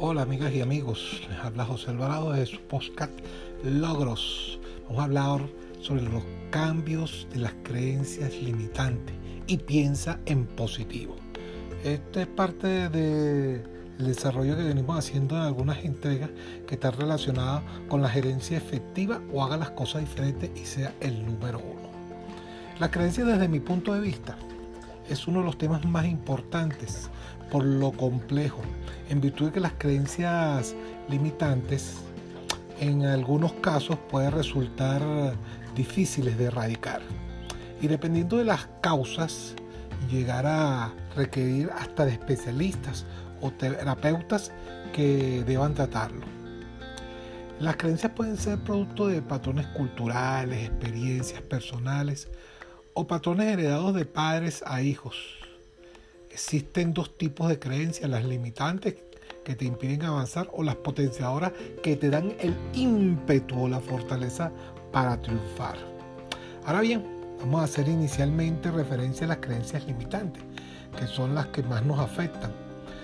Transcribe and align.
Hola 0.00 0.22
amigas 0.22 0.52
y 0.54 0.60
amigos, 0.60 1.26
les 1.28 1.40
habla 1.40 1.64
José 1.64 1.90
Alvarado 1.90 2.30
de 2.30 2.46
su 2.46 2.60
podcast 2.60 3.10
Logros. 3.64 4.60
Vamos 4.84 5.00
a 5.00 5.04
hablar 5.04 5.40
sobre 5.80 6.02
los 6.02 6.22
cambios 6.50 7.26
de 7.32 7.40
las 7.40 7.52
creencias 7.64 8.32
limitantes 8.40 9.16
y 9.48 9.56
piensa 9.56 10.20
en 10.26 10.46
positivo. 10.46 11.16
Este 11.82 12.22
es 12.22 12.26
parte 12.28 12.88
del 12.88 13.64
desarrollo 13.98 14.56
que 14.56 14.62
venimos 14.62 14.96
haciendo 14.96 15.34
en 15.34 15.42
algunas 15.42 15.84
entregas 15.84 16.30
que 16.68 16.76
están 16.76 16.92
relacionadas 16.92 17.64
con 17.88 18.00
la 18.00 18.08
gerencia 18.08 18.56
efectiva 18.56 19.20
o 19.32 19.42
haga 19.42 19.56
las 19.56 19.70
cosas 19.70 20.02
diferentes 20.02 20.48
y 20.54 20.64
sea 20.64 20.94
el 21.00 21.26
número 21.26 21.58
uno. 21.58 21.90
La 22.78 22.88
creencia 22.88 23.24
desde 23.24 23.48
mi 23.48 23.58
punto 23.58 23.94
de 23.94 24.00
vista 24.00 24.38
es 25.08 25.26
uno 25.26 25.40
de 25.40 25.46
los 25.46 25.58
temas 25.58 25.84
más 25.84 26.06
importantes 26.06 27.10
por 27.50 27.64
lo 27.64 27.92
complejo, 27.92 28.60
en 29.08 29.20
virtud 29.20 29.46
de 29.46 29.52
que 29.52 29.60
las 29.60 29.72
creencias 29.78 30.74
limitantes 31.08 31.96
en 32.80 33.04
algunos 33.04 33.52
casos 33.54 33.98
pueden 34.10 34.32
resultar 34.32 35.02
difíciles 35.74 36.36
de 36.38 36.46
erradicar 36.46 37.00
y 37.80 37.86
dependiendo 37.86 38.36
de 38.36 38.44
las 38.44 38.68
causas 38.80 39.54
llegar 40.10 40.46
a 40.46 40.92
requerir 41.16 41.70
hasta 41.76 42.04
de 42.04 42.12
especialistas 42.12 43.06
o 43.40 43.50
terapeutas 43.50 44.52
que 44.92 45.42
deban 45.46 45.74
tratarlo. 45.74 46.26
Las 47.60 47.76
creencias 47.76 48.12
pueden 48.12 48.36
ser 48.36 48.58
producto 48.58 49.08
de 49.08 49.20
patrones 49.20 49.66
culturales, 49.68 50.68
experiencias 50.68 51.42
personales 51.42 52.28
o 53.00 53.06
patrones 53.06 53.46
heredados 53.46 53.94
de 53.94 54.04
padres 54.04 54.64
a 54.66 54.82
hijos 54.82 55.38
existen 56.32 56.92
dos 56.92 57.16
tipos 57.16 57.48
de 57.48 57.56
creencias, 57.56 58.10
las 58.10 58.24
limitantes 58.24 58.96
que 59.44 59.54
te 59.54 59.66
impiden 59.66 60.02
avanzar 60.02 60.48
o 60.52 60.64
las 60.64 60.74
potenciadoras 60.74 61.52
que 61.80 61.94
te 61.94 62.10
dan 62.10 62.34
el 62.40 62.56
ímpetu 62.74 63.62
o 63.62 63.68
la 63.68 63.78
fortaleza 63.78 64.50
para 64.90 65.22
triunfar. 65.22 65.76
Ahora 66.66 66.80
bien, 66.80 67.04
vamos 67.38 67.60
a 67.60 67.64
hacer 67.64 67.86
inicialmente 67.86 68.68
referencia 68.68 69.26
a 69.26 69.28
las 69.28 69.38
creencias 69.38 69.86
limitantes, 69.86 70.42
que 70.98 71.06
son 71.06 71.36
las 71.36 71.46
que 71.46 71.62
más 71.62 71.84
nos 71.84 72.00
afectan, 72.00 72.50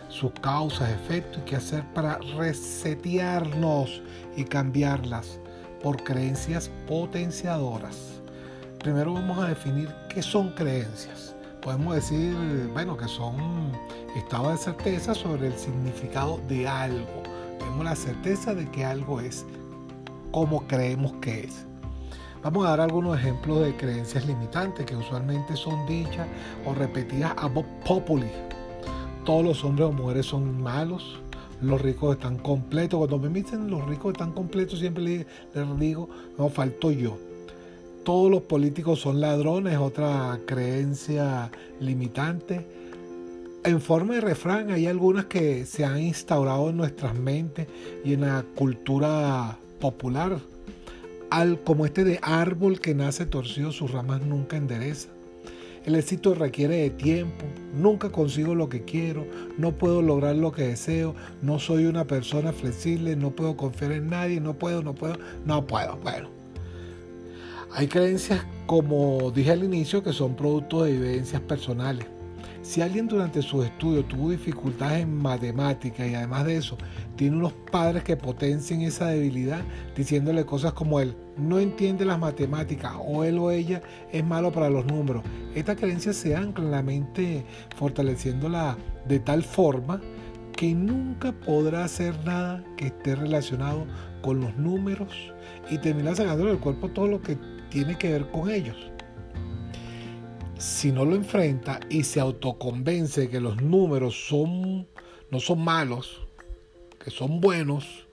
sus 0.08 0.32
causas, 0.40 0.90
efectos 0.90 1.40
y 1.40 1.50
qué 1.50 1.54
hacer 1.54 1.84
para 1.94 2.18
resetearnos 2.36 4.02
y 4.36 4.42
cambiarlas 4.42 5.38
por 5.80 6.02
creencias 6.02 6.68
potenciadoras. 6.88 8.13
Primero 8.84 9.14
vamos 9.14 9.38
a 9.38 9.48
definir 9.48 9.88
qué 10.08 10.22
son 10.22 10.50
creencias 10.50 11.34
podemos 11.64 11.94
decir, 11.94 12.36
bueno, 12.74 12.94
que 12.94 13.08
son 13.08 13.72
estados 14.14 14.52
de 14.52 14.58
certeza 14.58 15.14
sobre 15.14 15.46
el 15.46 15.54
significado 15.54 16.38
de 16.46 16.68
algo. 16.68 17.22
Tenemos 17.58 17.84
la 17.86 17.96
certeza 17.96 18.54
de 18.54 18.70
que 18.70 18.84
algo 18.84 19.20
es 19.20 19.46
como 20.30 20.66
creemos 20.66 21.14
que 21.22 21.44
es. 21.44 21.64
Vamos 22.42 22.66
a 22.66 22.70
dar 22.70 22.82
algunos 22.82 23.18
ejemplos 23.18 23.60
de 23.60 23.74
creencias 23.74 24.26
limitantes 24.26 24.84
que 24.84 24.94
usualmente 24.94 25.56
son 25.56 25.86
dichas 25.86 26.28
o 26.66 26.74
repetidas 26.74 27.32
a 27.38 27.46
voz 27.46 27.64
populi. 27.86 28.30
Todos 29.24 29.42
los 29.42 29.64
hombres 29.64 29.88
o 29.88 29.92
mujeres 29.92 30.26
son 30.26 30.62
malos, 30.62 31.18
los 31.62 31.80
ricos 31.80 32.16
están 32.16 32.36
completos. 32.36 32.98
Cuando 32.98 33.18
me 33.18 33.30
dicen 33.40 33.70
los 33.70 33.86
ricos 33.86 34.12
están 34.12 34.32
completos, 34.32 34.80
siempre 34.80 35.02
les, 35.02 35.26
digo, 35.78 36.10
no 36.36 36.50
falto 36.50 36.90
yo 36.90 37.16
todos 38.04 38.30
los 38.30 38.42
políticos 38.42 39.00
son 39.00 39.20
ladrones, 39.20 39.78
otra 39.78 40.38
creencia 40.46 41.50
limitante. 41.80 42.66
En 43.64 43.80
forma 43.80 44.14
de 44.14 44.20
refrán 44.20 44.70
hay 44.70 44.86
algunas 44.86 45.24
que 45.24 45.64
se 45.64 45.84
han 45.84 46.00
instaurado 46.00 46.68
en 46.68 46.76
nuestras 46.76 47.14
mentes 47.14 47.66
y 48.04 48.12
en 48.12 48.20
la 48.20 48.44
cultura 48.54 49.56
popular, 49.80 50.38
al, 51.30 51.58
como 51.64 51.86
este 51.86 52.04
de 52.04 52.18
árbol 52.22 52.78
que 52.78 52.94
nace 52.94 53.24
torcido, 53.24 53.72
sus 53.72 53.90
ramas 53.90 54.20
nunca 54.20 54.56
endereza. 54.56 55.08
El 55.86 55.94
éxito 55.96 56.34
requiere 56.34 56.76
de 56.76 56.90
tiempo, 56.90 57.44
nunca 57.74 58.10
consigo 58.10 58.54
lo 58.54 58.68
que 58.68 58.84
quiero, 58.84 59.26
no 59.58 59.72
puedo 59.72 60.00
lograr 60.00 60.36
lo 60.36 60.52
que 60.52 60.62
deseo, 60.62 61.14
no 61.42 61.58
soy 61.58 61.86
una 61.86 62.06
persona 62.06 62.52
flexible, 62.52 63.16
no 63.16 63.30
puedo 63.30 63.56
confiar 63.56 63.92
en 63.92 64.08
nadie, 64.08 64.40
no 64.40 64.54
puedo, 64.54 64.82
no 64.82 64.94
puedo, 64.94 65.16
no 65.44 65.66
puedo. 65.66 65.98
Bueno, 66.02 66.43
hay 67.76 67.88
creencias, 67.88 68.40
como 68.66 69.32
dije 69.32 69.50
al 69.50 69.64
inicio, 69.64 70.02
que 70.02 70.12
son 70.12 70.36
producto 70.36 70.84
de 70.84 70.92
vivencias 70.92 71.42
personales. 71.42 72.06
Si 72.62 72.80
alguien 72.80 73.08
durante 73.08 73.42
sus 73.42 73.66
estudios 73.66 74.06
tuvo 74.06 74.30
dificultades 74.30 75.02
en 75.02 75.18
matemáticas 75.18 76.08
y 76.08 76.14
además 76.14 76.46
de 76.46 76.56
eso 76.56 76.78
tiene 77.16 77.36
unos 77.36 77.52
padres 77.52 78.04
que 78.04 78.16
potencien 78.16 78.80
esa 78.82 79.08
debilidad 79.08 79.62
diciéndole 79.94 80.46
cosas 80.46 80.72
como 80.72 81.00
él 81.00 81.14
no 81.36 81.58
entiende 81.58 82.04
las 82.04 82.18
matemáticas 82.18 82.92
o 83.06 83.24
él 83.24 83.38
o 83.38 83.50
ella 83.50 83.82
es 84.10 84.24
malo 84.24 84.50
para 84.50 84.70
los 84.70 84.86
números, 84.86 85.22
esta 85.54 85.76
creencia 85.76 86.12
se 86.12 86.36
ancla 86.36 86.64
en 86.64 86.70
la 86.70 86.82
mente 86.82 87.44
fortaleciéndola 87.76 88.78
de 89.06 89.18
tal 89.18 89.42
forma 89.42 90.00
que 90.56 90.74
nunca 90.74 91.32
podrá 91.32 91.84
hacer 91.84 92.14
nada 92.24 92.64
que 92.76 92.86
esté 92.86 93.16
relacionado 93.16 93.86
con 94.22 94.40
los 94.40 94.56
números 94.56 95.32
y 95.70 95.78
termina 95.78 96.14
sacando 96.14 96.46
del 96.46 96.58
cuerpo 96.58 96.88
todo 96.88 97.08
lo 97.08 97.20
que 97.20 97.36
tiene 97.70 97.98
que 97.98 98.12
ver 98.12 98.30
con 98.30 98.50
ellos. 98.50 98.76
Si 100.58 100.92
no 100.92 101.04
lo 101.04 101.16
enfrenta 101.16 101.80
y 101.90 102.04
se 102.04 102.20
autoconvence 102.20 103.28
que 103.28 103.40
los 103.40 103.60
números 103.60 104.28
son, 104.28 104.86
no 105.30 105.40
son 105.40 105.62
malos, 105.62 106.26
que 107.02 107.10
son 107.10 107.40
buenos, 107.40 108.06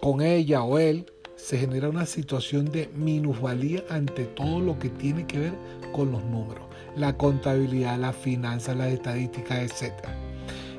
con 0.00 0.22
ella 0.22 0.64
o 0.64 0.78
él, 0.78 1.06
se 1.36 1.58
genera 1.58 1.88
una 1.88 2.06
situación 2.06 2.64
de 2.66 2.88
minusvalía 2.94 3.84
ante 3.90 4.24
todo 4.24 4.60
lo 4.60 4.78
que 4.78 4.88
tiene 4.88 5.26
que 5.26 5.38
ver 5.38 5.52
con 5.92 6.10
los 6.10 6.24
números, 6.24 6.64
la 6.96 7.16
contabilidad, 7.16 7.98
las 7.98 8.16
finanzas, 8.16 8.76
las 8.76 8.92
estadísticas, 8.92 9.58
etc. 9.82 10.31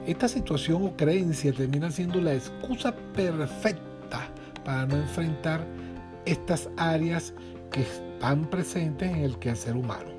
Esta 0.06 0.28
situación 0.28 0.84
o 0.86 0.98
creencia 0.98 1.54
termina 1.54 1.90
siendo 1.90 2.20
la 2.20 2.34
excusa 2.34 2.94
perfecta 3.14 4.28
para 4.66 4.86
no 4.86 4.98
enfrentar 4.98 5.66
estas 6.26 6.70
áreas 6.76 7.34
que 7.72 7.84
están 7.84 8.50
presentes 8.50 9.10
en 9.10 9.20
el 9.20 9.40
quehacer 9.40 9.78
humano, 9.78 10.10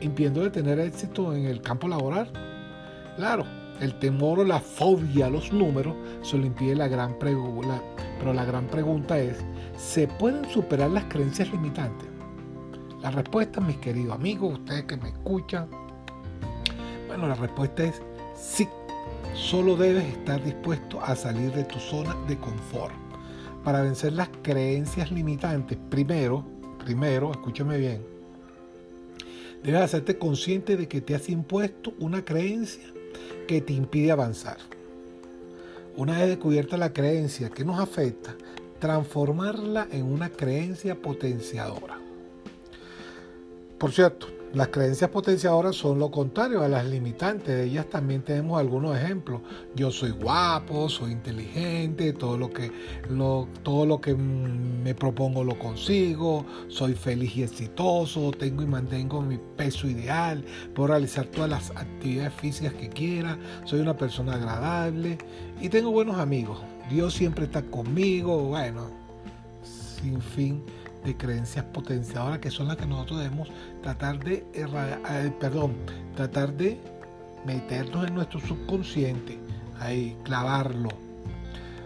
impidiendo 0.00 0.42
de 0.42 0.50
tener 0.50 0.78
éxito 0.78 1.34
en 1.34 1.46
el 1.46 1.60
campo 1.60 1.88
laboral. 1.88 2.30
Claro, 3.16 3.44
el 3.80 3.98
temor 3.98 4.38
o 4.38 4.44
la 4.44 4.60
fobia 4.60 5.26
a 5.26 5.30
los 5.30 5.52
números 5.52 5.96
se 6.22 6.38
lo 6.38 6.46
impide 6.46 6.76
la 6.76 6.86
gran 6.86 7.18
pregunta, 7.18 7.82
pero 8.20 8.32
la 8.32 8.44
gran 8.44 8.68
pregunta 8.68 9.18
es, 9.18 9.38
¿se 9.76 10.06
pueden 10.06 10.48
superar 10.48 10.90
las 10.92 11.04
creencias 11.06 11.50
limitantes? 11.50 12.08
La 13.02 13.10
respuesta, 13.10 13.60
mis 13.60 13.78
queridos 13.78 14.14
amigos, 14.14 14.60
ustedes 14.60 14.84
que 14.84 14.96
me 14.96 15.08
escuchan, 15.08 15.68
bueno, 17.08 17.26
la 17.26 17.34
respuesta 17.34 17.82
es 17.82 18.00
sí. 18.36 18.68
Solo 19.34 19.76
debes 19.76 20.04
estar 20.04 20.42
dispuesto 20.42 21.00
a 21.00 21.16
salir 21.16 21.52
de 21.52 21.64
tu 21.64 21.78
zona 21.78 22.16
de 22.26 22.38
confort. 22.38 22.94
Para 23.64 23.82
vencer 23.82 24.12
las 24.12 24.28
creencias 24.42 25.10
limitantes, 25.10 25.78
primero 25.88 26.44
Primero, 26.84 27.30
escúchame 27.30 27.78
bien, 27.78 28.04
debes 29.62 29.82
hacerte 29.82 30.18
consciente 30.18 30.76
de 30.76 30.88
que 30.88 31.00
te 31.00 31.14
has 31.14 31.28
impuesto 31.28 31.94
una 32.00 32.24
creencia 32.24 32.82
que 33.46 33.60
te 33.60 33.72
impide 33.72 34.10
avanzar. 34.10 34.56
Una 35.96 36.18
vez 36.18 36.28
descubierta 36.28 36.76
la 36.76 36.92
creencia 36.92 37.50
que 37.50 37.64
nos 37.64 37.78
afecta, 37.78 38.34
transformarla 38.80 39.86
en 39.92 40.06
una 40.06 40.30
creencia 40.30 41.00
potenciadora. 41.00 42.00
Por 43.78 43.92
cierto, 43.92 44.26
las 44.54 44.68
creencias 44.68 45.08
potenciadoras 45.08 45.76
son 45.76 45.98
lo 45.98 46.10
contrario 46.10 46.62
a 46.62 46.68
las 46.68 46.84
limitantes. 46.84 47.56
De 47.56 47.64
ellas 47.64 47.86
también 47.88 48.22
tenemos 48.22 48.60
algunos 48.60 48.94
ejemplos. 48.96 49.40
Yo 49.74 49.90
soy 49.90 50.10
guapo, 50.10 50.90
soy 50.90 51.12
inteligente, 51.12 52.12
todo 52.12 52.36
lo 52.36 52.50
que, 52.50 52.70
todo 53.62 53.86
lo 53.86 54.00
que 54.00 54.14
me 54.14 54.94
propongo 54.94 55.42
lo 55.42 55.58
consigo, 55.58 56.44
soy 56.68 56.94
feliz 56.94 57.36
y 57.36 57.42
exitoso, 57.44 58.30
tengo 58.32 58.62
y 58.62 58.66
mantengo 58.66 59.22
mi 59.22 59.38
peso 59.56 59.86
ideal, 59.86 60.44
puedo 60.74 60.88
realizar 60.88 61.26
todas 61.26 61.48
las 61.48 61.70
actividades 61.70 62.34
físicas 62.34 62.74
que 62.74 62.88
quiera, 62.88 63.38
soy 63.64 63.80
una 63.80 63.96
persona 63.96 64.34
agradable 64.34 65.16
y 65.60 65.68
tengo 65.70 65.90
buenos 65.90 66.18
amigos. 66.18 66.58
Dios 66.90 67.14
siempre 67.14 67.44
está 67.44 67.62
conmigo, 67.62 68.48
bueno, 68.48 68.90
sin 69.62 70.20
fin 70.20 70.62
de 71.04 71.16
creencias 71.16 71.64
potenciadoras 71.66 72.38
que 72.38 72.50
son 72.50 72.68
las 72.68 72.76
que 72.76 72.86
nosotros 72.86 73.20
debemos 73.20 73.48
tratar 73.82 74.22
de, 74.22 74.44
eh, 74.54 75.32
perdón, 75.40 75.74
tratar 76.14 76.52
de 76.54 76.78
meternos 77.46 78.06
en 78.06 78.14
nuestro 78.14 78.40
subconsciente, 78.40 79.38
ahí, 79.80 80.16
clavarlo. 80.24 80.90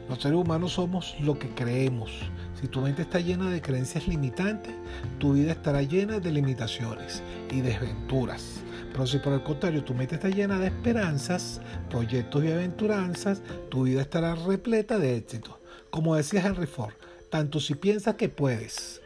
Los 0.08 0.22
seres 0.22 0.38
humanos 0.38 0.74
somos 0.74 1.16
lo 1.20 1.38
que 1.38 1.48
creemos. 1.50 2.12
Si 2.60 2.68
tu 2.68 2.80
mente 2.80 3.02
está 3.02 3.18
llena 3.20 3.50
de 3.50 3.60
creencias 3.60 4.06
limitantes, 4.06 4.74
tu 5.18 5.32
vida 5.32 5.52
estará 5.52 5.82
llena 5.82 6.20
de 6.20 6.30
limitaciones 6.30 7.22
y 7.50 7.60
desventuras. 7.60 8.60
Pero 8.92 9.06
si 9.06 9.18
por 9.18 9.34
el 9.34 9.42
contrario 9.42 9.84
tu 9.84 9.94
mente 9.94 10.14
está 10.14 10.28
llena 10.28 10.58
de 10.58 10.68
esperanzas, 10.68 11.60
proyectos 11.90 12.44
y 12.44 12.52
aventuranzas, 12.52 13.42
tu 13.68 13.82
vida 13.82 14.00
estará 14.00 14.34
repleta 14.34 14.98
de 14.98 15.16
éxito. 15.16 15.60
Como 15.90 16.14
decía 16.14 16.46
Henry 16.46 16.66
Ford, 16.66 16.94
tanto 17.28 17.60
si 17.60 17.74
piensas 17.74 18.14
que 18.14 18.28
puedes 18.28 19.02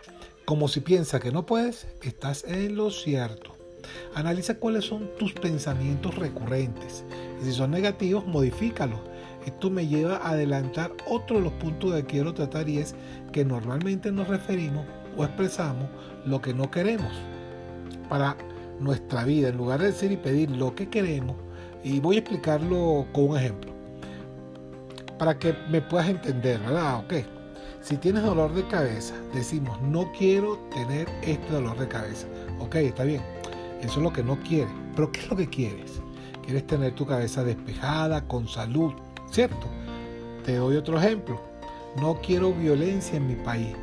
como 0.50 0.66
si 0.66 0.80
piensas 0.80 1.20
que 1.20 1.30
no 1.30 1.46
puedes, 1.46 1.86
estás 2.02 2.42
en 2.42 2.74
lo 2.74 2.90
cierto. 2.90 3.52
Analiza 4.16 4.56
cuáles 4.56 4.84
son 4.84 5.08
tus 5.16 5.32
pensamientos 5.32 6.16
recurrentes 6.16 7.04
y 7.40 7.44
si 7.44 7.52
son 7.52 7.70
negativos, 7.70 8.26
modifícalos. 8.26 8.98
Esto 9.46 9.70
me 9.70 9.86
lleva 9.86 10.16
a 10.16 10.30
adelantar 10.30 10.90
otro 11.06 11.36
de 11.36 11.44
los 11.44 11.52
puntos 11.52 11.94
que 11.94 12.04
quiero 12.04 12.34
tratar 12.34 12.68
y 12.68 12.78
es 12.78 12.96
que 13.30 13.44
normalmente 13.44 14.10
nos 14.10 14.26
referimos 14.26 14.84
o 15.16 15.24
expresamos 15.24 15.88
lo 16.26 16.42
que 16.42 16.52
no 16.52 16.68
queremos 16.68 17.12
para 18.08 18.36
nuestra 18.80 19.22
vida, 19.22 19.50
en 19.50 19.56
lugar 19.56 19.78
de 19.78 19.86
decir 19.86 20.10
y 20.10 20.16
pedir 20.16 20.50
lo 20.50 20.74
que 20.74 20.88
queremos. 20.88 21.36
Y 21.84 22.00
voy 22.00 22.16
a 22.16 22.18
explicarlo 22.18 23.06
con 23.12 23.30
un 23.30 23.36
ejemplo, 23.36 23.72
para 25.16 25.38
que 25.38 25.54
me 25.70 25.80
puedas 25.80 26.08
entender, 26.08 26.58
¿verdad? 26.58 26.98
Ok. 27.04 27.39
Si 27.82 27.96
tienes 27.96 28.22
dolor 28.22 28.52
de 28.52 28.66
cabeza, 28.68 29.14
decimos, 29.32 29.80
no 29.80 30.12
quiero 30.12 30.58
tener 30.74 31.08
este 31.22 31.50
dolor 31.50 31.78
de 31.78 31.88
cabeza. 31.88 32.26
Ok, 32.58 32.74
está 32.76 33.04
bien. 33.04 33.22
Eso 33.80 33.98
es 33.98 34.02
lo 34.02 34.12
que 34.12 34.22
no 34.22 34.38
quieres. 34.40 34.72
Pero 34.94 35.10
¿qué 35.10 35.20
es 35.20 35.30
lo 35.30 35.36
que 35.36 35.48
quieres? 35.48 36.02
Quieres 36.44 36.66
tener 36.66 36.94
tu 36.94 37.06
cabeza 37.06 37.42
despejada, 37.42 38.28
con 38.28 38.46
salud, 38.46 38.92
¿cierto? 39.30 39.66
Te 40.44 40.56
doy 40.56 40.76
otro 40.76 40.98
ejemplo. 40.98 41.40
No 41.96 42.20
quiero 42.20 42.52
violencia 42.52 43.16
en 43.16 43.28
mi 43.28 43.36
país. 43.36 43.74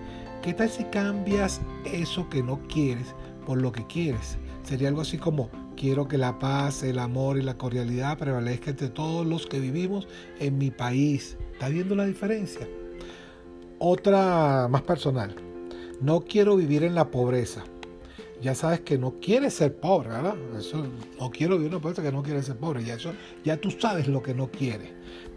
¿Qué 0.44 0.54
tal 0.54 0.70
si 0.70 0.84
cambias 0.86 1.60
eso 1.84 2.30
que 2.30 2.44
no 2.44 2.60
quieres 2.68 3.16
por 3.48 3.60
lo 3.60 3.72
que 3.72 3.86
quieres? 3.88 4.38
Sería 4.62 4.90
algo 4.90 5.02
así 5.02 5.18
como, 5.18 5.50
quiero 5.76 6.08
que 6.08 6.20
la 6.20 6.38
paz, 6.38 6.84
el 6.84 7.00
amor 7.00 7.40
y 7.40 7.42
la 7.42 7.58
cordialidad 7.58 8.20
prevalezca 8.20 8.70
entre 8.70 8.90
todos 8.90 9.26
los 9.26 9.48
que 9.48 9.60
vivimos 9.60 10.08
en 10.40 10.60
mi 10.60 10.70
país. 10.70 11.36
¿Está 11.54 11.70
viendo 11.70 11.96
la 11.96 12.06
diferencia? 12.06 12.68
Otra 13.80 14.68
más 14.68 14.82
personal. 14.82 15.36
No 16.02 16.22
quiero 16.22 16.56
vivir 16.56 16.84
en 16.84 16.96
la 16.96 17.12
pobreza. 17.12 17.64
Ya 18.42 18.56
sabes 18.56 18.82
que 18.82 18.98
no 18.98 19.20
quieres 19.20 19.54
ser 19.54 19.76
pobre, 19.76 20.10
¿verdad? 20.10 20.36
Eso, 20.58 20.84
no 21.20 21.30
quiero 21.30 21.58
vivir 21.58 21.68
en 21.68 21.76
la 21.76 21.82
pobreza 21.82 22.02
que 22.02 22.12
no 22.12 22.24
quieres 22.24 22.46
ser 22.46 22.58
pobre. 22.58 22.84
Ya, 22.84 22.96
eso, 22.96 23.14
ya 23.46 23.58
tú 23.58 23.70
sabes 23.70 24.08
lo 24.08 24.24
que 24.24 24.34
no 24.34 24.50
quieres. 24.50 24.90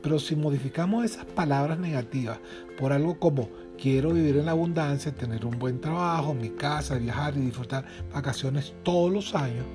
Pero 0.02 0.18
si 0.18 0.36
modificamos 0.36 1.04
esas 1.04 1.26
palabras 1.26 1.78
negativas 1.78 2.38
por 2.78 2.92
algo 2.92 3.18
como 3.18 3.50
quiero 3.78 4.14
vivir 4.14 4.38
en 4.38 4.46
la 4.46 4.52
abundancia, 4.52 5.14
tener 5.14 5.44
un 5.44 5.58
buen 5.58 5.78
trabajo, 5.78 6.32
mi 6.32 6.48
casa, 6.48 6.96
viajar 6.96 7.36
y 7.36 7.40
disfrutar 7.40 7.84
vacaciones 8.10 8.72
todos 8.84 9.12
los 9.12 9.34
años, 9.34 9.66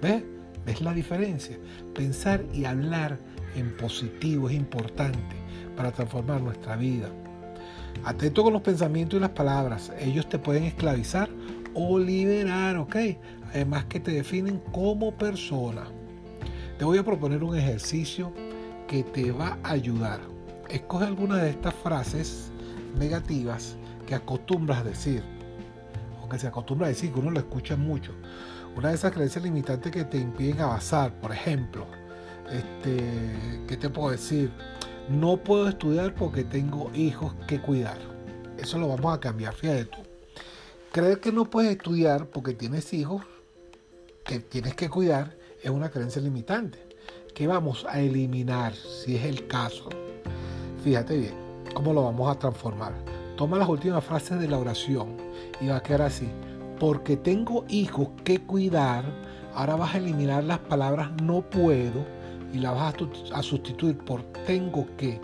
¿ves? 0.00 0.22
¿Ves 0.64 0.80
la 0.82 0.94
diferencia? 0.94 1.58
Pensar 1.94 2.44
y 2.52 2.64
hablar 2.64 3.18
en 3.56 3.76
positivo 3.76 4.48
es 4.48 4.54
importante 4.54 5.36
para 5.76 5.90
transformar 5.90 6.40
nuestra 6.40 6.76
vida. 6.76 7.10
Atento 8.04 8.42
con 8.42 8.52
los 8.52 8.62
pensamientos 8.62 9.18
y 9.18 9.20
las 9.20 9.30
palabras. 9.30 9.92
Ellos 9.98 10.28
te 10.28 10.38
pueden 10.38 10.64
esclavizar 10.64 11.28
o 11.74 11.98
liberar, 11.98 12.76
¿ok? 12.76 12.96
Además 13.50 13.84
que 13.86 14.00
te 14.00 14.12
definen 14.12 14.58
como 14.72 15.12
persona. 15.12 15.84
Te 16.78 16.84
voy 16.84 16.98
a 16.98 17.04
proponer 17.04 17.44
un 17.44 17.56
ejercicio 17.56 18.32
que 18.88 19.02
te 19.04 19.32
va 19.32 19.58
a 19.62 19.70
ayudar. 19.70 20.20
Escoge 20.68 21.06
alguna 21.06 21.36
de 21.36 21.50
estas 21.50 21.74
frases 21.74 22.50
negativas 22.98 23.76
que 24.06 24.14
acostumbras 24.14 24.78
a 24.78 24.84
decir, 24.84 25.22
o 26.22 26.28
que 26.28 26.38
se 26.38 26.46
acostumbra 26.46 26.86
a 26.86 26.90
decir, 26.90 27.12
que 27.12 27.20
uno 27.20 27.30
lo 27.30 27.38
escucha 27.38 27.76
mucho. 27.76 28.12
Una 28.76 28.88
de 28.88 28.96
esas 28.96 29.12
creencias 29.12 29.44
limitantes 29.44 29.92
que 29.92 30.04
te 30.04 30.18
impiden 30.18 30.60
avanzar, 30.60 31.12
por 31.20 31.32
ejemplo, 31.32 31.86
este, 32.50 33.62
¿qué 33.68 33.76
te 33.76 33.88
puedo 33.88 34.10
decir? 34.10 34.50
No 35.08 35.36
puedo 35.36 35.68
estudiar 35.68 36.14
porque 36.14 36.44
tengo 36.44 36.90
hijos 36.94 37.34
que 37.46 37.60
cuidar. 37.60 37.98
Eso 38.56 38.78
lo 38.78 38.88
vamos 38.88 39.14
a 39.14 39.20
cambiar, 39.20 39.54
fíjate 39.54 39.84
tú. 39.84 39.98
Creer 40.92 41.20
que 41.20 41.30
no 41.30 41.50
puedes 41.50 41.72
estudiar 41.72 42.26
porque 42.26 42.54
tienes 42.54 42.92
hijos 42.94 43.22
que 44.24 44.40
tienes 44.40 44.74
que 44.74 44.88
cuidar 44.88 45.36
es 45.62 45.70
una 45.70 45.90
creencia 45.90 46.22
limitante 46.22 46.78
que 47.34 47.46
vamos 47.46 47.84
a 47.88 48.00
eliminar 48.00 48.74
si 48.74 49.16
es 49.16 49.24
el 49.24 49.46
caso. 49.46 49.90
Fíjate 50.82 51.18
bien 51.18 51.34
cómo 51.74 51.92
lo 51.92 52.04
vamos 52.04 52.34
a 52.34 52.38
transformar. 52.38 52.94
Toma 53.36 53.58
las 53.58 53.68
últimas 53.68 54.04
frases 54.04 54.38
de 54.38 54.48
la 54.48 54.58
oración 54.58 55.16
y 55.60 55.66
va 55.66 55.76
a 55.76 55.82
quedar 55.82 56.02
así. 56.02 56.28
Porque 56.80 57.16
tengo 57.16 57.64
hijos 57.68 58.08
que 58.24 58.40
cuidar, 58.40 59.04
ahora 59.54 59.76
vas 59.76 59.94
a 59.94 59.98
eliminar 59.98 60.44
las 60.44 60.60
palabras 60.60 61.10
no 61.22 61.42
puedo 61.42 62.06
y 62.54 62.58
la 62.58 62.70
vas 62.70 62.94
a, 63.32 63.42
sustituir 63.42 63.98
por 63.98 64.22
tengo 64.46 64.86
que, 64.96 65.20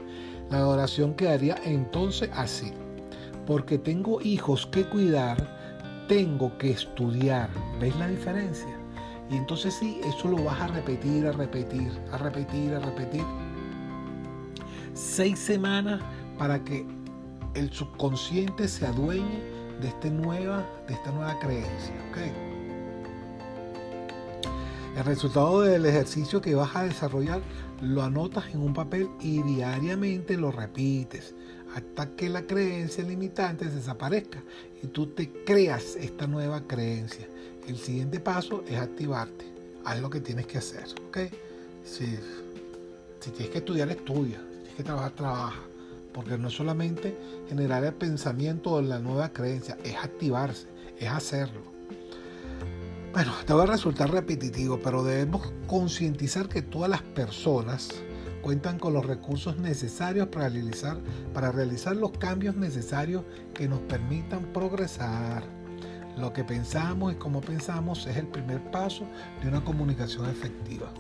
la 0.51 0.67
oración 0.67 1.15
quedaría 1.15 1.57
entonces 1.65 2.29
así. 2.35 2.73
Porque 3.47 3.79
tengo 3.79 4.21
hijos 4.21 4.67
que 4.67 4.85
cuidar, 4.85 5.37
tengo 6.09 6.57
que 6.59 6.73
estudiar. 6.73 7.49
¿Veis 7.81 7.95
la 7.97 8.09
diferencia? 8.09 8.77
Y 9.31 9.37
entonces 9.37 9.75
sí, 9.75 10.01
eso 10.05 10.29
lo 10.29 10.43
vas 10.43 10.61
a 10.61 10.67
repetir, 10.67 11.25
a 11.27 11.33
repetir, 11.33 11.93
a 12.13 12.19
repetir, 12.19 12.75
a 12.75 12.81
repetir. 12.81 13.25
Seis 14.93 15.39
semanas 15.39 16.03
para 16.37 16.63
que 16.65 16.85
el 17.55 17.73
subconsciente 17.73 18.67
se 18.67 18.87
adueñe 18.87 19.41
de, 19.81 19.89
este 19.89 20.11
nueva, 20.11 20.67
de 20.89 20.95
esta 20.95 21.13
nueva 21.13 21.39
creencia. 21.39 21.95
¿okay? 22.11 22.50
El 24.97 25.05
resultado 25.05 25.61
del 25.61 25.87
ejercicio 25.87 26.41
que 26.41 26.55
vas 26.55 26.75
a 26.75 26.85
desarrollar 26.85 27.41
lo 27.81 28.03
anotas 28.03 28.47
en 28.53 28.61
un 28.61 28.75
papel 28.75 29.09
y 29.21 29.43
diariamente 29.43 30.37
lo 30.37 30.51
repites 30.51 31.35
hasta 31.75 32.17
que 32.17 32.29
la 32.29 32.43
creencia 32.43 33.05
limitante 33.05 33.67
desaparezca 33.67 34.43
y 34.83 34.89
tú 34.89 35.07
te 35.07 35.31
creas 35.45 35.97
esta 35.97 36.27
nueva 36.27 36.63
creencia. 36.67 37.29
El 37.67 37.77
siguiente 37.77 38.19
paso 38.19 38.65
es 38.69 38.79
activarte. 38.79 39.45
Haz 39.85 40.01
lo 40.01 40.11
que 40.11 40.21
tienes 40.21 40.47
que 40.47 40.59
hacer. 40.59 40.85
Si, 41.85 42.19
si 43.21 43.31
tienes 43.31 43.51
que 43.51 43.59
estudiar, 43.59 43.89
estudia. 43.91 44.39
Si 44.39 44.59
tienes 44.59 44.75
que 44.77 44.83
trabajar, 44.83 45.13
trabaja. 45.13 45.61
Porque 46.13 46.37
no 46.37 46.49
es 46.49 46.55
solamente 46.55 47.17
generar 47.49 47.85
el 47.85 47.95
pensamiento 47.95 48.77
de 48.77 48.89
la 48.89 48.99
nueva 48.99 49.29
creencia, 49.29 49.79
es 49.85 49.95
activarse, 49.95 50.67
es 50.99 51.09
hacerlo. 51.09 51.63
Bueno, 53.13 53.33
te 53.45 53.53
va 53.53 53.65
a 53.65 53.67
resultar 53.67 54.13
repetitivo, 54.13 54.79
pero 54.79 55.03
debemos 55.03 55.53
concientizar 55.67 56.49
que 56.49 56.63
todas 56.63 56.89
las 56.89 57.03
personas 57.03 57.89
cuentan 58.41 58.79
con 58.79 58.93
los 58.93 59.05
recursos 59.05 59.57
necesarios 59.59 60.29
para 60.29 60.49
realizar, 60.49 61.97
los 61.97 62.13
cambios 62.13 62.55
necesarios 62.55 63.25
que 63.53 63.67
nos 63.67 63.81
permitan 63.81 64.45
progresar. 64.53 65.43
Lo 66.17 66.33
que 66.33 66.45
pensamos 66.45 67.13
y 67.13 67.17
cómo 67.17 67.41
pensamos 67.41 68.07
es 68.07 68.17
el 68.17 68.29
primer 68.29 68.71
paso 68.71 69.05
de 69.43 69.49
una 69.49 69.65
comunicación 69.65 70.31
efectiva 70.31 70.93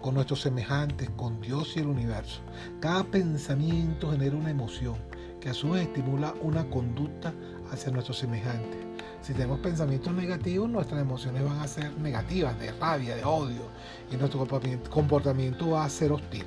con 0.00 0.14
nuestros 0.14 0.40
semejantes, 0.40 1.10
con 1.10 1.40
Dios 1.40 1.76
y 1.76 1.78
el 1.78 1.86
universo. 1.86 2.40
Cada 2.80 3.04
pensamiento 3.04 4.10
genera 4.10 4.36
una 4.36 4.50
emoción 4.50 4.96
que 5.40 5.50
a 5.50 5.54
su 5.54 5.70
vez 5.70 5.82
estimula 5.82 6.34
una 6.42 6.68
conducta 6.70 7.32
hacia 7.72 7.90
nuestros 7.90 8.18
semejantes. 8.18 8.78
Si 9.22 9.32
tenemos 9.32 9.60
pensamientos 9.60 10.12
negativos, 10.12 10.68
nuestras 10.68 11.00
emociones 11.00 11.44
van 11.44 11.60
a 11.60 11.68
ser 11.68 11.96
negativas, 11.98 12.58
de 12.58 12.72
rabia, 12.72 13.16
de 13.16 13.24
odio, 13.24 13.62
y 14.10 14.16
nuestro 14.16 14.46
comportamiento 14.90 15.70
va 15.70 15.84
a 15.84 15.88
ser 15.88 16.12
hostil. 16.12 16.44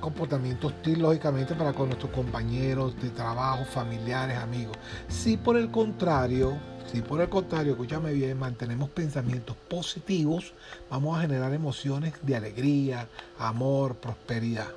Comportamiento 0.00 0.68
hostil, 0.68 1.00
lógicamente, 1.00 1.54
para 1.54 1.72
con 1.72 1.88
nuestros 1.88 2.12
compañeros 2.12 2.94
de 3.02 3.10
trabajo, 3.10 3.64
familiares, 3.64 4.38
amigos. 4.38 4.76
Si 5.08 5.36
por 5.36 5.56
el 5.56 5.70
contrario, 5.70 6.56
si 6.92 7.02
por 7.02 7.20
el 7.20 7.28
contrario, 7.28 7.72
escúchame 7.72 8.12
bien, 8.12 8.38
mantenemos 8.38 8.88
pensamientos 8.90 9.56
positivos, 9.68 10.54
vamos 10.88 11.18
a 11.18 11.22
generar 11.22 11.52
emociones 11.52 12.14
de 12.22 12.36
alegría, 12.36 13.08
amor, 13.38 13.96
prosperidad. 13.96 14.68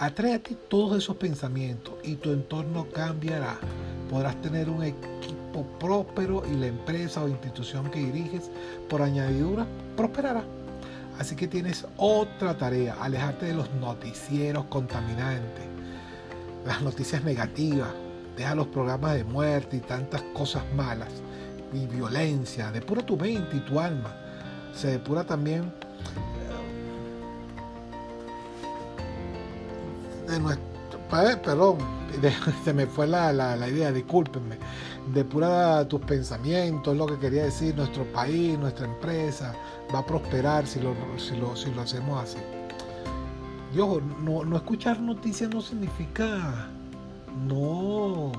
Atrae 0.00 0.32
a 0.32 0.38
ti 0.42 0.56
todos 0.70 0.96
esos 0.96 1.16
pensamientos 1.16 1.92
y 2.02 2.14
tu 2.14 2.32
entorno 2.32 2.86
cambiará. 2.88 3.58
Podrás 4.08 4.40
tener 4.40 4.70
un 4.70 4.82
equipo 4.82 5.66
próspero 5.78 6.42
y 6.50 6.56
la 6.56 6.68
empresa 6.68 7.22
o 7.22 7.28
institución 7.28 7.90
que 7.90 7.98
diriges 7.98 8.50
por 8.88 9.02
añadidura 9.02 9.66
prosperará. 9.98 10.42
Así 11.18 11.36
que 11.36 11.46
tienes 11.46 11.84
otra 11.98 12.56
tarea, 12.56 12.96
alejarte 12.98 13.44
de 13.44 13.52
los 13.52 13.70
noticieros 13.74 14.64
contaminantes, 14.70 15.66
las 16.64 16.80
noticias 16.80 17.22
negativas, 17.22 17.90
deja 18.38 18.54
los 18.54 18.68
programas 18.68 19.16
de 19.16 19.24
muerte 19.24 19.76
y 19.76 19.80
tantas 19.80 20.22
cosas 20.32 20.62
malas 20.74 21.10
y 21.74 21.84
violencia, 21.84 22.72
depura 22.72 23.04
tu 23.04 23.18
mente 23.18 23.58
y 23.58 23.60
tu 23.60 23.78
alma. 23.78 24.16
Se 24.74 24.92
depura 24.92 25.24
también 25.24 25.70
perdón, 31.42 31.78
se 32.64 32.72
me 32.72 32.86
fue 32.86 33.06
la, 33.06 33.32
la, 33.32 33.68
idea, 33.68 33.92
discúlpenme. 33.92 34.56
Depura 35.12 35.86
tus 35.88 36.00
pensamientos, 36.02 36.96
lo 36.96 37.06
que 37.06 37.18
quería 37.18 37.44
decir, 37.44 37.74
nuestro 37.74 38.04
país, 38.12 38.58
nuestra 38.58 38.86
empresa 38.86 39.54
va 39.94 40.00
a 40.00 40.06
prosperar 40.06 40.66
si 40.66 40.80
lo, 40.80 40.94
si 41.18 41.36
lo, 41.36 41.56
si 41.56 41.72
lo 41.72 41.82
hacemos 41.82 42.22
así. 42.22 42.38
Y 43.72 43.78
no, 43.78 44.44
no 44.44 44.56
escuchar 44.56 45.00
noticias 45.00 45.48
no 45.50 45.60
significa 45.60 46.68
no, 47.48 48.32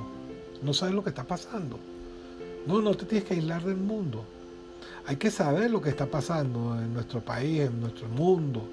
no 0.62 0.74
saber 0.74 0.94
lo 0.94 1.04
que 1.04 1.10
está 1.10 1.24
pasando. 1.24 1.80
No, 2.68 2.82
no 2.82 2.94
te 2.94 3.06
tienes 3.06 3.28
que 3.28 3.36
aislar 3.36 3.64
del 3.64 3.78
mundo. 3.78 4.24
Hay 5.08 5.16
que 5.16 5.32
saber 5.32 5.72
lo 5.72 5.82
que 5.82 5.90
está 5.90 6.06
pasando 6.06 6.80
en 6.80 6.94
nuestro 6.94 7.22
país, 7.22 7.62
en 7.62 7.82
nuestro 7.82 8.08
mundo, 8.10 8.70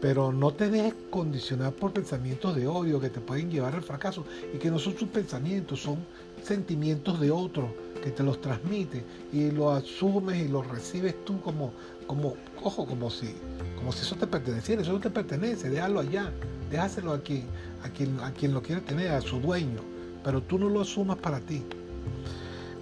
pero 0.00 0.32
no 0.32 0.52
te 0.52 0.70
dejes 0.70 0.94
condicionar 1.10 1.72
por 1.72 1.92
pensamientos 1.92 2.54
de 2.54 2.66
odio 2.66 3.00
que 3.00 3.10
te 3.10 3.20
pueden 3.20 3.50
llevar 3.50 3.74
al 3.74 3.82
fracaso 3.82 4.24
y 4.54 4.58
que 4.58 4.70
no 4.70 4.78
son 4.78 4.96
sus 4.96 5.08
pensamientos, 5.08 5.82
son 5.82 5.98
sentimientos 6.42 7.18
de 7.20 7.30
otro 7.30 7.74
que 8.02 8.10
te 8.10 8.22
los 8.22 8.40
transmite 8.40 9.04
y 9.32 9.50
lo 9.50 9.72
asumes 9.72 10.38
y 10.38 10.48
lo 10.48 10.62
recibes 10.62 11.24
tú 11.24 11.40
como, 11.40 11.72
como, 12.06 12.36
ojo, 12.62 12.86
como 12.86 13.10
si, 13.10 13.34
como 13.76 13.92
si 13.92 14.02
eso 14.02 14.14
te 14.14 14.26
perteneciera, 14.26 14.82
eso 14.82 14.92
no 14.92 15.00
te 15.00 15.10
pertenece, 15.10 15.68
déjalo 15.68 16.00
allá, 16.00 16.32
déjaselo 16.70 17.12
a 17.12 17.20
quien, 17.20 17.44
a 17.82 17.88
quien, 17.88 18.20
a 18.20 18.32
quien 18.32 18.54
lo 18.54 18.62
quiere 18.62 18.80
tener, 18.82 19.10
a 19.10 19.20
su 19.20 19.40
dueño, 19.40 19.80
pero 20.22 20.40
tú 20.42 20.58
no 20.58 20.68
lo 20.68 20.80
asumas 20.80 21.16
para 21.18 21.40
ti. 21.40 21.64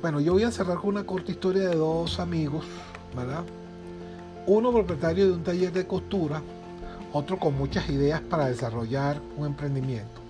Bueno, 0.02 0.20
yo 0.20 0.34
voy 0.34 0.42
a 0.42 0.50
cerrar 0.50 0.76
con 0.76 0.90
una 0.90 1.04
corta 1.04 1.32
historia 1.32 1.68
de 1.68 1.76
dos 1.76 2.20
amigos, 2.20 2.66
¿verdad? 3.16 3.44
Uno 4.46 4.70
propietario 4.70 5.26
de 5.26 5.32
un 5.32 5.42
taller 5.42 5.72
de 5.72 5.86
costura, 5.86 6.42
otro 7.12 7.38
con 7.38 7.56
muchas 7.56 7.88
ideas 7.88 8.20
para 8.20 8.46
desarrollar 8.46 9.20
un 9.36 9.46
emprendimiento. 9.46 10.20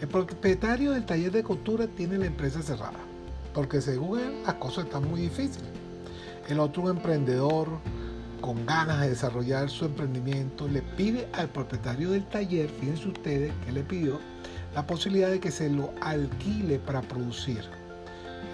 El 0.00 0.08
propietario 0.08 0.92
del 0.92 1.06
taller 1.06 1.30
de 1.30 1.42
costura 1.42 1.86
tiene 1.86 2.18
la 2.18 2.26
empresa 2.26 2.60
cerrada, 2.60 2.98
porque 3.54 3.80
según 3.80 4.18
él 4.18 4.42
las 4.44 4.54
cosas 4.54 4.86
están 4.86 5.08
muy 5.08 5.20
difíciles. 5.20 5.68
El 6.48 6.58
otro, 6.58 6.82
un 6.82 6.90
emprendedor 6.90 7.68
con 8.40 8.66
ganas 8.66 9.00
de 9.00 9.10
desarrollar 9.10 9.70
su 9.70 9.84
emprendimiento, 9.84 10.66
le 10.66 10.82
pide 10.82 11.28
al 11.32 11.48
propietario 11.48 12.10
del 12.10 12.26
taller, 12.26 12.68
fíjense 12.68 13.08
ustedes 13.08 13.52
que 13.64 13.72
le 13.72 13.82
pidió, 13.82 14.18
la 14.74 14.84
posibilidad 14.86 15.30
de 15.30 15.38
que 15.38 15.52
se 15.52 15.70
lo 15.70 15.92
alquile 16.00 16.80
para 16.80 17.02
producir. 17.02 17.62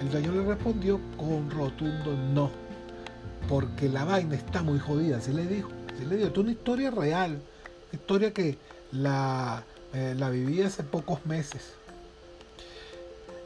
El 0.03 0.11
dueño 0.11 0.33
le 0.33 0.45
respondió 0.45 1.01
con 1.17 1.51
rotundo 1.51 2.15
no, 2.35 2.51
porque 3.49 3.89
la 3.89 4.05
vaina 4.05 4.35
está 4.35 4.63
muy 4.63 4.79
jodida, 4.79 5.17
así 5.17 5.33
le 5.33 5.47
dijo. 5.47 5.78
Le 6.07 6.17
dijo, 6.17 6.29
es 6.29 6.39
una 6.39 6.51
historia 6.53 6.91
real, 6.91 7.33
una 7.33 7.93
historia 7.93 8.33
que 8.33 8.59
la, 8.93 9.65
eh, 9.93 10.15
la 10.17 10.31
viví 10.31 10.63
hace 10.63 10.83
pocos 10.83 11.25
meses. 11.27 11.73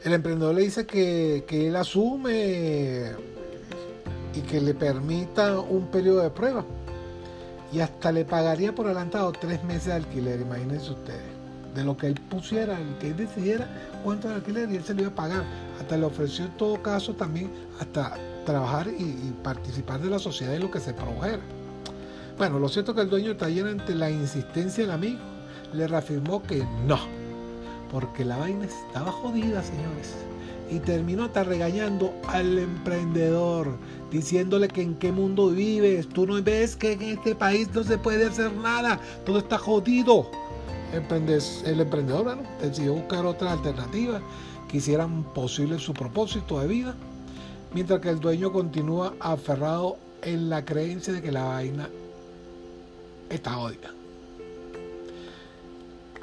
El 0.03 0.13
emprendedor 0.13 0.55
le 0.55 0.61
dice 0.61 0.85
que, 0.85 1.45
que 1.47 1.67
él 1.67 1.75
asume 1.75 3.11
y 4.35 4.41
que 4.41 4.59
le 4.59 4.73
permita 4.73 5.59
un 5.59 5.87
periodo 5.87 6.21
de 6.21 6.29
prueba. 6.29 6.65
Y 7.71 7.79
hasta 7.79 8.11
le 8.11 8.25
pagaría 8.25 8.75
por 8.75 8.85
adelantado 8.85 9.31
tres 9.31 9.63
meses 9.63 9.85
de 9.85 9.93
alquiler, 9.93 10.41
imagínense 10.41 10.91
ustedes. 10.91 11.21
De 11.73 11.83
lo 11.83 11.97
que 11.97 12.07
él 12.07 12.15
pusiera, 12.29 12.79
el 12.79 12.97
que 12.99 13.07
él 13.07 13.17
decidiera 13.17 13.67
cuánto 14.03 14.27
de 14.27 14.35
alquiler 14.35 14.69
y 14.69 14.75
él 14.75 14.83
se 14.83 14.93
lo 14.93 15.01
iba 15.01 15.11
a 15.11 15.15
pagar. 15.15 15.43
Hasta 15.79 15.97
le 15.97 16.05
ofreció 16.05 16.45
en 16.45 16.51
todo 16.57 16.81
caso 16.83 17.13
también 17.13 17.51
hasta 17.79 18.15
trabajar 18.45 18.87
y, 18.87 19.33
participar 19.43 19.99
de 20.01 20.09
la 20.09 20.19
sociedad 20.19 20.53
en 20.53 20.61
lo 20.61 20.71
que 20.71 20.79
se 20.79 20.93
produjera. 20.93 21.39
Bueno, 22.37 22.57
lo 22.57 22.67
cierto 22.67 22.91
es 22.91 22.95
que 22.95 23.01
el 23.03 23.09
dueño 23.09 23.27
del 23.29 23.37
taller 23.37 23.67
ante 23.67 23.93
la 23.93 24.09
insistencia 24.09 24.83
del 24.83 24.91
amigo 24.91 25.19
le 25.71 25.87
reafirmó 25.87 26.41
que 26.41 26.65
no, 26.87 26.97
porque 27.91 28.25
la 28.25 28.37
vaina 28.37 28.65
estaba 28.65 29.11
jodida, 29.11 29.61
señores. 29.61 30.15
Y 30.71 30.79
terminó 30.79 31.25
hasta 31.25 31.43
regañando 31.43 32.11
al 32.27 32.57
emprendedor, 32.57 33.77
diciéndole 34.09 34.67
que 34.67 34.81
en 34.81 34.95
qué 34.95 35.11
mundo 35.11 35.49
vives, 35.49 36.09
tú 36.09 36.25
no 36.25 36.41
ves 36.41 36.75
que 36.75 36.93
en 36.93 37.01
este 37.03 37.35
país 37.35 37.69
no 37.71 37.83
se 37.83 37.99
puede 37.99 38.25
hacer 38.25 38.51
nada, 38.53 38.99
todo 39.25 39.37
está 39.37 39.59
jodido. 39.59 40.27
El 40.91 41.79
emprendedor 41.81 42.37
decidió 42.61 42.93
buscar 42.93 43.25
otras 43.25 43.51
alternativas 43.53 44.21
que 44.67 44.77
hicieran 44.77 45.23
posible 45.35 45.77
su 45.77 45.93
propósito 45.93 46.59
de 46.59 46.67
vida, 46.67 46.95
mientras 47.75 47.99
que 47.99 48.09
el 48.09 48.19
dueño 48.19 48.51
continúa 48.51 49.13
aferrado 49.19 49.97
en 50.23 50.49
la 50.49 50.65
creencia 50.65 51.13
de 51.13 51.21
que 51.21 51.31
la 51.31 51.43
vaina 51.43 51.89
está 53.35 53.53
jodida. 53.53 53.91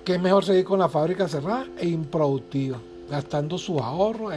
Que 0.04 0.14
es 0.14 0.20
mejor 0.20 0.44
seguir 0.44 0.64
con 0.64 0.78
la 0.78 0.88
fábrica 0.88 1.28
cerrada 1.28 1.66
e 1.78 1.88
improductiva, 1.88 2.78
gastando 3.10 3.58
sus 3.58 3.80
ahorros. 3.80 4.34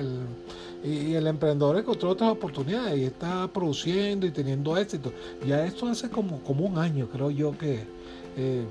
y 0.83 1.13
el 1.13 1.27
emprendedor 1.27 1.77
encontró 1.77 2.09
otras 2.09 2.31
oportunidades 2.31 2.97
y 2.99 3.05
está 3.05 3.47
produciendo 3.47 4.25
y 4.25 4.31
teniendo 4.31 4.77
éxito. 4.77 5.13
Ya 5.47 5.65
esto 5.65 5.87
hace 5.87 6.09
como, 6.09 6.41
como 6.43 6.65
un 6.65 6.77
año, 6.77 7.07
creo 7.07 7.31
yo 7.31 7.57
que... 7.57 7.85
Eh, 8.35 8.65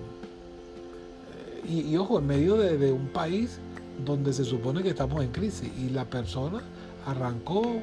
y, 1.68 1.96
ojo, 1.96 2.18
en 2.18 2.26
medio 2.26 2.56
de, 2.56 2.92
un 2.92 3.06
país 3.08 3.58
donde 4.04 4.32
se 4.32 4.44
supone 4.44 4.82
que 4.82 4.88
estamos 4.88 5.22
en 5.22 5.30
crisis 5.30 5.70
y 5.78 5.90
la 5.90 6.04
persona 6.04 6.60
arrancó, 7.06 7.76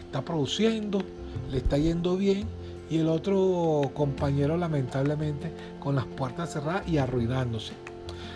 está 0.00 0.24
produciendo, 0.24 1.02
le 1.50 1.58
está 1.58 1.76
yendo 1.76 2.16
bien 2.16 2.46
y 2.88 2.98
el 2.98 3.08
otro 3.08 3.90
compañero 3.94 4.56
lamentablemente 4.56 5.50
con 5.80 5.94
las 5.94 6.04
puertas 6.04 6.52
cerradas 6.52 6.88
y 6.88 6.98
arruinándose. 6.98 7.72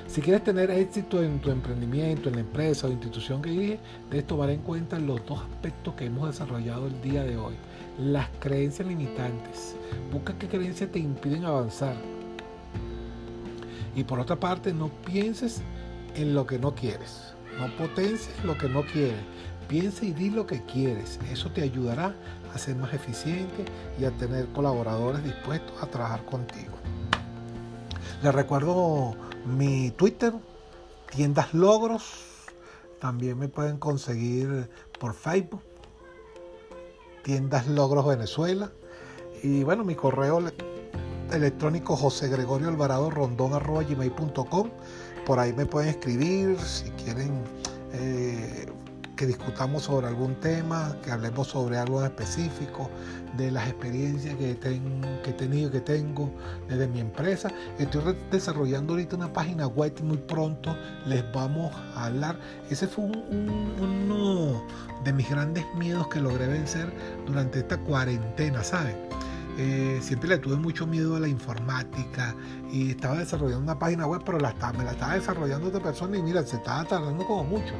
Si 0.07 0.21
quieres 0.21 0.43
tener 0.43 0.71
éxito 0.71 1.23
en 1.23 1.39
tu 1.41 1.51
emprendimiento, 1.51 2.29
en 2.29 2.35
la 2.35 2.41
empresa 2.41 2.89
o 2.89 2.91
institución 2.91 3.41
que 3.41 3.51
dije, 3.51 3.79
debes 4.11 4.27
tomar 4.27 4.51
en 4.51 4.61
cuenta 4.61 4.99
los 4.99 5.25
dos 5.25 5.41
aspectos 5.41 5.95
que 5.95 6.07
hemos 6.07 6.29
desarrollado 6.29 6.89
el 6.89 7.01
día 7.01 7.23
de 7.23 7.37
hoy. 7.37 7.55
Las 7.99 8.29
creencias 8.41 8.89
limitantes. 8.89 9.77
Busca 10.13 10.37
qué 10.37 10.49
creencias 10.49 10.91
te 10.91 10.99
impiden 10.99 11.45
avanzar 11.45 11.95
y 13.95 14.05
por 14.05 14.21
otra 14.21 14.37
parte, 14.37 14.73
no 14.73 14.89
pienses 14.89 15.63
en 16.15 16.35
lo 16.35 16.47
que 16.47 16.59
no 16.59 16.75
quieres. 16.75 17.35
No 17.59 17.69
potencies 17.77 18.33
lo 18.45 18.57
que 18.57 18.69
no 18.69 18.83
quieres. 18.83 19.21
Piensa 19.71 20.05
y 20.05 20.13
di 20.13 20.31
lo 20.31 20.49
que 20.49 20.65
quieres. 20.65 21.21
Eso 21.31 21.49
te 21.53 21.63
ayudará 21.63 22.13
a 22.53 22.59
ser 22.59 22.75
más 22.75 22.93
eficiente 22.93 23.65
y 24.01 24.05
a 24.05 24.11
tener 24.11 24.49
colaboradores 24.49 25.23
dispuestos 25.23 25.81
a 25.81 25.87
trabajar 25.87 26.25
contigo. 26.25 26.73
Les 28.21 28.35
recuerdo 28.35 29.15
mi 29.47 29.93
Twitter, 29.93 30.33
tiendas 31.15 31.55
logros. 31.55 32.03
También 32.99 33.39
me 33.39 33.47
pueden 33.47 33.79
conseguir 33.79 34.69
por 34.99 35.15
Facebook, 35.15 35.63
tiendas 37.23 37.69
logros 37.69 38.09
Venezuela. 38.09 38.73
Y 39.41 39.63
bueno, 39.63 39.85
mi 39.85 39.95
correo 39.95 40.43
electrónico 41.33 41.95
José 41.95 42.27
Gregorio 42.29 42.71
Alvarado 42.71 43.09
Rondón 43.09 43.55
arroba 43.55 43.85
gmail.com. 43.85 44.69
Por 45.25 45.39
ahí 45.39 45.53
me 45.53 45.65
pueden 45.65 45.91
escribir 45.91 46.59
si 46.59 46.91
quieren 46.91 47.45
que 49.21 49.27
discutamos 49.27 49.83
sobre 49.83 50.07
algún 50.07 50.35
tema, 50.37 50.97
que 51.05 51.11
hablemos 51.11 51.49
sobre 51.49 51.77
algo 51.77 52.03
específico, 52.03 52.89
de 53.37 53.51
las 53.51 53.69
experiencias 53.69 54.35
que, 54.37 54.57
que 54.57 55.31
he 55.31 55.33
tenido 55.35 55.69
y 55.69 55.73
que 55.73 55.81
tengo 55.83 56.31
desde 56.71 56.89
mi 56.89 57.01
empresa. 57.01 57.51
Estoy 57.79 58.17
desarrollando 58.31 58.95
ahorita 58.95 59.17
una 59.17 59.31
página 59.31 59.67
web 59.67 59.93
muy 60.03 60.17
pronto 60.17 60.75
les 61.05 61.23
vamos 61.35 61.71
a 61.95 62.07
hablar. 62.07 62.39
Ese 62.71 62.87
fue 62.87 63.05
uno 63.05 64.65
de 65.05 65.13
mis 65.13 65.29
grandes 65.29 65.67
miedos 65.77 66.09
que 66.09 66.19
logré 66.19 66.47
vencer 66.47 66.91
durante 67.27 67.59
esta 67.59 67.77
cuarentena, 67.77 68.65
¿saben? 68.65 68.97
Eh, 69.63 69.99
siempre 70.01 70.27
le 70.27 70.39
tuve 70.39 70.57
mucho 70.57 70.87
miedo 70.87 71.17
a 71.17 71.21
la 71.21 71.29
informática 71.29 72.35
y 72.73 72.93
estaba 72.93 73.19
desarrollando 73.19 73.63
una 73.63 73.79
página 73.79 74.07
web, 74.07 74.23
pero 74.25 74.39
la 74.39 74.55
me 74.73 74.85
la 74.85 74.93
estaba 74.93 75.17
desarrollando 75.17 75.69
otra 75.69 75.83
persona 75.83 76.17
y 76.17 76.23
mira, 76.23 76.43
se 76.47 76.57
estaba 76.57 76.83
tardando 76.85 77.27
como 77.27 77.45
mucho. 77.45 77.75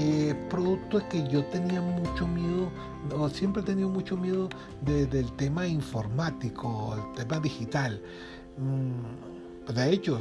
Y 0.00 0.32
producto 0.48 0.96
es 0.96 1.04
que 1.04 1.28
yo 1.28 1.44
tenía 1.44 1.82
mucho 1.82 2.26
miedo, 2.26 2.72
o 3.14 3.28
siempre 3.28 3.60
he 3.60 3.64
tenido 3.66 3.90
mucho 3.90 4.16
miedo 4.16 4.48
del 4.80 5.30
tema 5.32 5.66
informático, 5.66 6.96
el 6.96 7.26
tema 7.26 7.40
digital. 7.40 8.00
Mm, 8.56 9.74
de 9.74 9.92
hecho, 9.92 10.18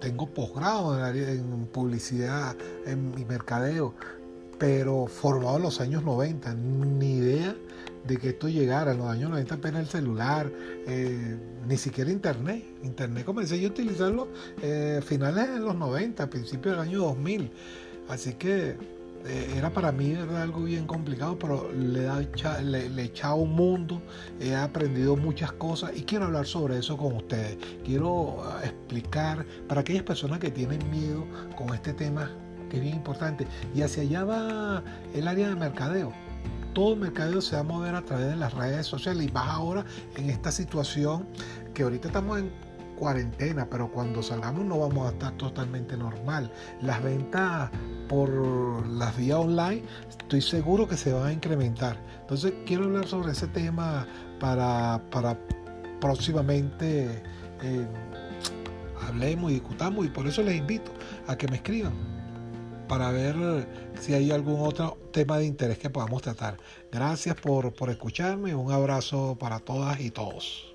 tengo 0.00 0.26
posgrado 0.26 1.06
en, 1.06 1.66
publicidad 1.66 2.56
en 2.84 3.14
mi 3.14 3.24
mercadeo, 3.24 3.94
pero 4.58 5.06
formado 5.06 5.58
en 5.58 5.62
los 5.62 5.80
años 5.80 6.02
90, 6.02 6.52
ni 6.54 7.12
idea 7.12 7.54
de 8.06 8.16
que 8.16 8.30
esto 8.30 8.48
llegara. 8.48 8.92
En 8.92 8.98
los 8.98 9.08
años 9.08 9.30
90 9.30 9.54
apenas 9.54 9.82
el 9.82 9.88
celular, 9.88 10.50
eh, 10.86 11.36
ni 11.66 11.76
siquiera 11.76 12.10
internet. 12.10 12.64
Internet 12.82 13.24
comencé 13.24 13.60
yo 13.60 13.68
a 13.68 13.70
utilizarlo 13.70 14.28
eh, 14.62 15.00
finales 15.04 15.48
de 15.52 15.60
los 15.60 15.74
90, 15.74 16.28
principios 16.30 16.76
del 16.76 16.88
año 16.88 17.00
2000. 17.00 17.50
Así 18.08 18.34
que 18.34 18.76
eh, 19.26 19.54
era 19.56 19.70
para 19.70 19.90
mí 19.92 20.12
era 20.12 20.42
algo 20.42 20.62
bien 20.62 20.86
complicado, 20.86 21.38
pero 21.38 21.70
le, 21.72 22.06
he 22.06 23.04
echado 23.04 23.36
un 23.36 23.52
mundo, 23.52 24.00
he 24.40 24.54
aprendido 24.54 25.16
muchas 25.16 25.52
cosas 25.52 25.92
y 25.94 26.02
quiero 26.02 26.26
hablar 26.26 26.46
sobre 26.46 26.78
eso 26.78 26.96
con 26.96 27.16
ustedes. 27.16 27.58
Quiero 27.84 28.42
ah, 28.44 28.60
explicar 28.62 29.44
para 29.66 29.80
aquellas 29.80 30.04
personas 30.04 30.38
que 30.38 30.50
tienen 30.50 30.88
miedo 30.90 31.26
con 31.56 31.74
este 31.74 31.92
tema 31.92 32.30
que 32.70 32.76
es 32.76 32.82
bien 32.82 32.96
importante. 32.96 33.46
Y 33.74 33.82
hacia 33.82 34.02
allá 34.02 34.24
va 34.24 34.82
el 35.14 35.26
área 35.26 35.48
de 35.48 35.56
mercadeo. 35.56 36.12
Todo 36.74 36.94
el 36.94 37.00
mercadeo 37.00 37.40
se 37.40 37.56
va 37.56 37.60
a 37.60 37.64
mover 37.64 37.94
a 37.94 38.02
través 38.02 38.28
de 38.28 38.36
las 38.36 38.54
redes 38.54 38.86
sociales 38.86 39.26
y 39.26 39.32
más 39.32 39.48
ahora 39.48 39.84
en 40.16 40.30
esta 40.30 40.52
situación 40.52 41.26
que 41.74 41.82
ahorita 41.82 42.08
estamos 42.08 42.38
en 42.38 42.50
cuarentena, 42.98 43.68
pero 43.70 43.90
cuando 43.90 44.22
salgamos 44.22 44.64
no 44.64 44.80
vamos 44.80 45.06
a 45.06 45.12
estar 45.12 45.32
totalmente 45.36 45.96
normal. 45.96 46.50
Las 46.82 47.02
ventas 47.02 47.70
por 48.08 48.86
las 48.86 49.16
vías 49.16 49.38
online 49.38 49.82
estoy 50.08 50.42
seguro 50.42 50.88
que 50.88 50.96
se 50.96 51.12
van 51.12 51.26
a 51.26 51.32
incrementar. 51.32 51.96
Entonces 52.20 52.52
quiero 52.66 52.84
hablar 52.84 53.06
sobre 53.06 53.32
ese 53.32 53.46
tema 53.46 54.06
para, 54.40 55.00
para 55.10 55.38
próximamente 56.00 57.22
eh, 57.62 57.86
hablemos 59.06 59.50
y 59.50 59.54
discutamos 59.54 60.04
y 60.06 60.08
por 60.08 60.26
eso 60.26 60.42
les 60.42 60.56
invito 60.56 60.90
a 61.26 61.36
que 61.36 61.48
me 61.48 61.56
escriban 61.56 62.17
para 62.88 63.12
ver 63.12 63.68
si 64.00 64.14
hay 64.14 64.30
algún 64.30 64.60
otro 64.60 64.96
tema 65.12 65.38
de 65.38 65.46
interés 65.46 65.78
que 65.78 65.90
podamos 65.90 66.22
tratar. 66.22 66.56
Gracias 66.90 67.36
por, 67.36 67.72
por 67.74 67.90
escucharme, 67.90 68.54
un 68.54 68.72
abrazo 68.72 69.36
para 69.38 69.60
todas 69.60 70.00
y 70.00 70.10
todos. 70.10 70.74